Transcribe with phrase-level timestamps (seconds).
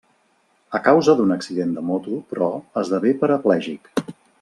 [0.79, 2.51] A causa d'un accident de moto, però,
[2.85, 3.97] esdevé paraplègic.